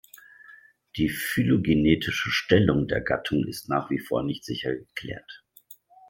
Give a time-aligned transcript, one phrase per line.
[0.97, 5.43] Die phylogenetische Stellung der Gattung ist nach wie vor nicht sicher geklärt.